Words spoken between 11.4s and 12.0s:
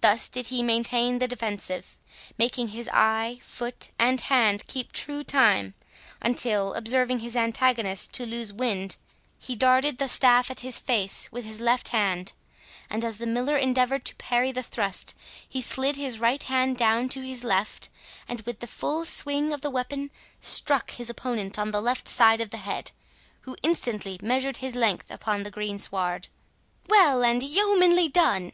his left